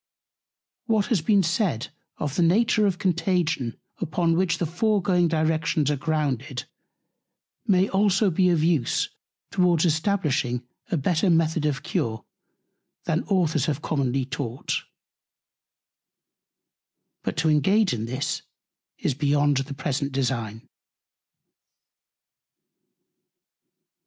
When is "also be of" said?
7.87-8.63